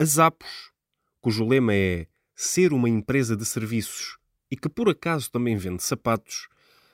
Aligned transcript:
A 0.00 0.04
Zappos, 0.04 0.70
cujo 1.20 1.44
lema 1.44 1.74
é 1.74 2.06
ser 2.32 2.72
uma 2.72 2.88
empresa 2.88 3.36
de 3.36 3.44
serviços 3.44 4.16
e 4.48 4.56
que 4.56 4.68
por 4.68 4.88
acaso 4.88 5.28
também 5.28 5.56
vende 5.56 5.82
sapatos, 5.82 6.46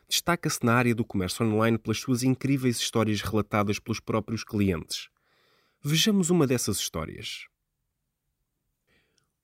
destaca-se 0.09 0.65
na 0.65 0.73
área 0.73 0.95
do 0.95 1.05
comércio 1.05 1.45
online 1.45 1.77
pelas 1.77 1.99
suas 1.99 2.23
incríveis 2.23 2.79
histórias 2.79 3.21
relatadas 3.21 3.79
pelos 3.79 4.01
próprios 4.01 4.43
clientes. 4.43 5.11
Vejamos 5.83 6.31
uma 6.31 6.47
dessas 6.47 6.79
histórias. 6.79 7.47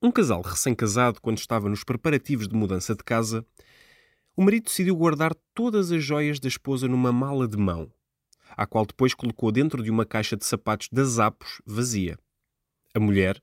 Um 0.01 0.11
casal 0.11 0.41
recém-casado, 0.41 1.21
quando 1.21 1.37
estava 1.37 1.69
nos 1.69 1.85
preparativos 1.85 2.49
de 2.49 2.57
mudança 2.57 2.95
de 2.95 3.05
casa, 3.05 3.45
o 4.35 4.43
marido 4.43 4.65
decidiu 4.65 4.97
guardar 4.97 5.35
todas 5.53 5.93
as 5.93 6.03
joias 6.03 6.41
da 6.41 6.49
esposa 6.49 6.89
numa 6.89 7.13
mala 7.13 7.47
de 7.47 7.59
mão, 7.59 7.93
a 8.57 8.67
qual 8.67 8.87
depois 8.87 9.13
colocou 9.13 9.53
dentro 9.53 9.83
de 9.83 9.91
uma 9.91 10.07
caixa 10.07 10.35
de 10.35 10.47
sapatos 10.47 10.89
da 10.91 11.05
Zappos 11.05 11.61
vazia. 11.67 12.19
A 12.93 12.99
mulher 12.99 13.41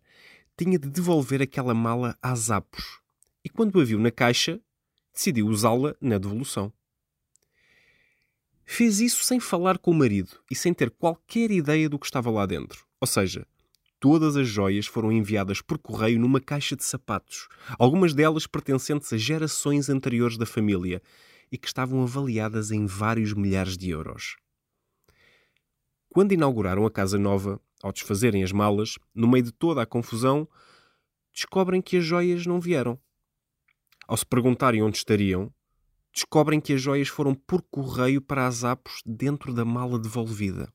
tinha 0.58 0.78
de 0.78 0.90
devolver 0.90 1.42
aquela 1.42 1.74
mala 1.74 2.18
a 2.22 2.36
Zappos 2.36 3.00
e, 3.44 3.50
quando 3.50 3.80
a 3.80 3.86
viu 3.86 3.98
na 3.98 4.12
caixa, 4.12 4.60
decidiu 5.14 5.48
usá-la 5.48 5.96
na 6.02 6.18
devolução. 6.18 6.73
Fez 8.66 9.00
isso 9.00 9.23
sem 9.23 9.40
falar 9.40 9.78
com 9.78 9.92
o 9.92 9.94
marido 9.94 10.32
e 10.52 10.56
sem 10.56 10.73
ter 10.73 10.92
qualquer 10.92 11.50
ideia 11.50 11.88
do 11.88 11.98
que 11.98 12.06
estava 12.06 12.30
lá 12.30 12.46
dentro. 12.46 12.86
Ou 13.00 13.08
seja, 13.08 13.48
todas 14.02 14.36
as 14.36 14.48
joias 14.48 14.86
foram 14.86 15.14
enviadas 15.14 15.62
por 15.62 15.78
correio 15.78 16.20
numa 16.20 16.42
caixa 16.42 16.76
de 16.76 16.84
sapatos, 16.84 17.48
algumas 17.80 18.14
delas 18.14 18.45
pertencentes 18.45 19.14
a 19.14 19.18
gerações 19.18 19.90
anteriores 19.90 20.38
da 20.38 20.45
família 20.45 21.02
e 21.50 21.58
que 21.58 21.68
estavam 21.68 22.04
avaliadas 22.04 22.70
em 22.72 22.86
vários 22.86 23.32
milhares 23.32 23.78
de 23.78 23.90
euros. 23.90 24.36
Quando 26.09 26.34
inauguraram 26.34 26.86
a 26.86 26.92
casa 26.92 27.18
nova, 27.18 27.61
ao 27.81 27.92
desfazerem 27.92 28.44
as 28.44 28.52
malas, 28.52 28.95
no 29.14 29.28
meio 29.28 29.44
de 29.44 29.52
toda 29.52 29.81
a 29.81 29.86
confusão, 29.86 30.47
descobrem 31.33 31.81
que 31.81 31.97
as 31.97 32.03
joias 32.03 32.45
não 32.45 32.59
vieram. 32.59 33.00
Ao 34.08 34.17
se 34.17 34.25
perguntarem 34.25 34.81
onde 34.81 34.97
estariam, 34.97 35.53
descobrem 36.14 36.59
que 36.59 36.73
as 36.73 36.81
joias 36.81 37.08
foram 37.08 37.36
por 37.36 37.61
correio 37.61 38.22
para 38.22 38.48
as 38.48 38.64
Apos 38.64 39.02
dentro 39.05 39.53
da 39.53 39.64
mala 39.64 40.00
devolvida. 40.00 40.73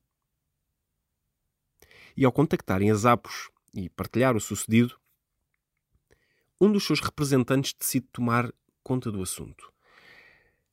E 2.17 2.25
ao 2.25 2.30
contactarem 2.30 2.91
as 2.91 3.05
Apos 3.05 3.50
e 3.75 3.89
partilhar 3.89 4.36
o 4.36 4.41
sucedido, 4.41 4.97
um 6.61 6.70
dos 6.70 6.84
seus 6.84 7.00
representantes 7.00 7.75
decide 7.77 8.06
tomar 8.12 8.53
conta 8.84 9.11
do 9.11 9.20
assunto. 9.20 9.73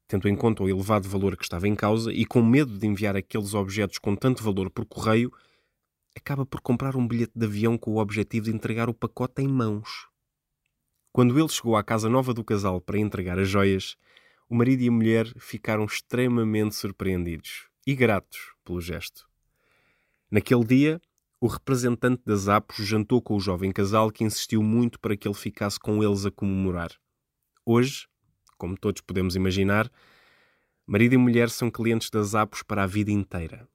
Tendo 0.07 0.27
em 0.27 0.35
conta 0.35 0.61
o 0.61 0.69
elevado 0.69 1.07
valor 1.07 1.35
que 1.35 1.43
estava 1.43 1.67
em 1.67 1.75
causa 1.75 2.11
e 2.11 2.25
com 2.25 2.43
medo 2.43 2.77
de 2.77 2.85
enviar 2.85 3.15
aqueles 3.15 3.53
objetos 3.53 3.97
com 3.97 4.15
tanto 4.15 4.43
valor 4.43 4.69
por 4.69 4.85
correio, 4.85 5.31
acaba 6.15 6.45
por 6.45 6.61
comprar 6.61 6.95
um 6.95 7.07
bilhete 7.07 7.33
de 7.35 7.45
avião 7.45 7.77
com 7.77 7.91
o 7.91 7.97
objetivo 7.97 8.45
de 8.45 8.55
entregar 8.55 8.89
o 8.89 8.93
pacote 8.93 9.41
em 9.41 9.47
mãos. 9.47 10.07
Quando 11.11 11.37
ele 11.37 11.49
chegou 11.49 11.75
à 11.75 11.83
casa 11.83 12.09
nova 12.09 12.33
do 12.33 12.43
casal 12.43 12.79
para 12.79 12.99
entregar 12.99 13.39
as 13.39 13.49
joias, 13.49 13.95
o 14.47 14.55
marido 14.55 14.81
e 14.83 14.87
a 14.87 14.91
mulher 14.91 15.27
ficaram 15.37 15.85
extremamente 15.85 16.75
surpreendidos 16.75 17.67
e 17.85 17.95
gratos 17.95 18.53
pelo 18.63 18.79
gesto. 18.79 19.27
Naquele 20.29 20.63
dia, 20.63 21.01
o 21.41 21.47
representante 21.47 22.21
das 22.25 22.47
Apos 22.47 22.85
jantou 22.85 23.21
com 23.21 23.35
o 23.35 23.39
jovem 23.39 23.71
casal 23.71 24.11
que 24.11 24.23
insistiu 24.23 24.61
muito 24.61 24.99
para 24.99 25.15
que 25.15 25.27
ele 25.27 25.35
ficasse 25.35 25.79
com 25.79 26.03
eles 26.03 26.25
a 26.25 26.31
comemorar. 26.31 26.91
Hoje, 27.65 28.07
como 28.57 28.77
todos 28.77 29.01
podemos 29.01 29.35
imaginar, 29.35 29.89
marido 30.85 31.13
e 31.13 31.17
mulher 31.17 31.49
são 31.49 31.71
clientes 31.71 32.09
das 32.09 32.35
Apos 32.35 32.61
para 32.61 32.83
a 32.83 32.87
vida 32.87 33.11
inteira. 33.11 33.67